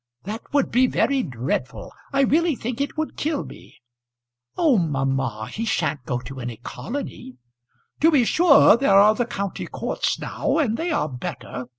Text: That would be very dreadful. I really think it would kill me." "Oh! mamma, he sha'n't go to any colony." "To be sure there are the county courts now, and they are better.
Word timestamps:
That 0.23 0.41
would 0.51 0.71
be 0.71 0.87
very 0.87 1.21
dreadful. 1.21 1.93
I 2.11 2.21
really 2.21 2.55
think 2.55 2.81
it 2.81 2.97
would 2.97 3.15
kill 3.17 3.45
me." 3.45 3.75
"Oh! 4.57 4.79
mamma, 4.79 5.47
he 5.53 5.63
sha'n't 5.63 6.05
go 6.07 6.17
to 6.21 6.39
any 6.39 6.57
colony." 6.57 7.35
"To 7.99 8.09
be 8.09 8.25
sure 8.25 8.75
there 8.75 8.95
are 8.97 9.13
the 9.13 9.27
county 9.27 9.67
courts 9.67 10.17
now, 10.17 10.57
and 10.57 10.75
they 10.75 10.89
are 10.89 11.07
better. 11.07 11.67